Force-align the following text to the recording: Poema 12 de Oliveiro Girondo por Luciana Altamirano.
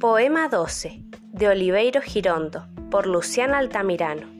Poema 0.00 0.46
12 0.46 1.02
de 1.32 1.48
Oliveiro 1.48 2.00
Girondo 2.00 2.62
por 2.88 3.08
Luciana 3.08 3.58
Altamirano. 3.58 4.37